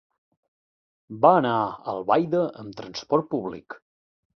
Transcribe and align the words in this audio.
Va 1.27 1.35
anar 1.43 1.53
a 1.67 1.69
Albaida 1.95 2.45
amb 2.65 2.77
transport 2.83 3.33
públic. 3.39 3.83